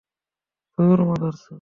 [0.77, 1.47] ধুর, মাদারচোত!